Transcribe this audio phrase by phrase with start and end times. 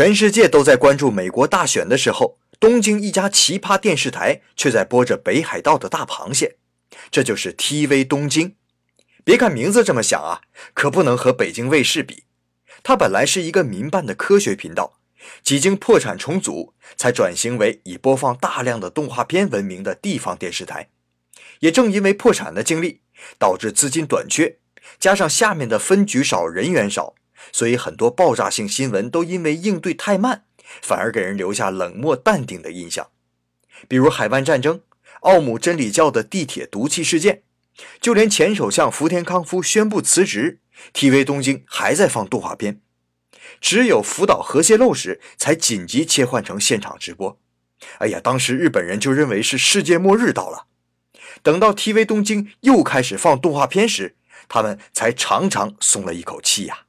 [0.00, 6.56] 全世界都在关注美国大选的时候，东京一家奇葩电视台却在播着北海道的大螃蟹，
[7.10, 8.56] 这就是 TV 东京。
[9.24, 10.40] 别看名字这么响啊，
[10.72, 12.24] 可不能和北京卫视比。
[12.82, 14.94] 它本来是一个民办的科学频道，
[15.42, 20.88] 几经破产重组，才转型为以播放大量的动画片闻名的地方电视台。
[21.58, 23.02] 也正因为破产的经历，
[23.38, 24.56] 导致资金短缺，
[24.98, 27.14] 加上下面的分局少、人员少。
[27.52, 30.44] 所以很多爆炸性新闻都因为应对太慢，
[30.82, 33.08] 反而给人留下冷漠淡定的印象。
[33.88, 34.82] 比如海湾战争、
[35.20, 37.42] 奥姆真理教的地铁毒气事件，
[38.00, 40.60] 就连前首相福田康夫宣布辞职
[40.92, 42.80] ，TV 东京还在放动画片。
[43.60, 47.38] 只有福岛核泄漏时，才紧急切换成现场直播。
[47.98, 50.66] 哎呀，当时日本人就认为是世界末日到了。
[51.42, 54.16] 等到 TV 东京又开始放动画片时，
[54.48, 56.80] 他们才长长松了一口气呀。